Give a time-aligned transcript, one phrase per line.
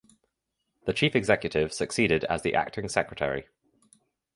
[0.85, 3.45] The Chief Executive succeeded as the acting Secretary.